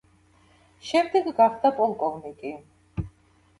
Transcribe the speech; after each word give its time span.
შემდეგ 0.91 1.29
გახდა 1.41 1.73
პოლკოვნიკი. 1.83 2.57